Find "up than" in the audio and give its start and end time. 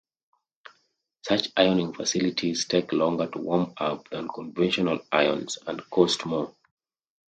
3.77-4.29